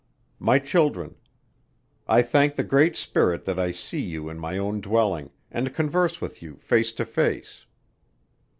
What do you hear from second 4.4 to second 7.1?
own dwelling, and converse with you face to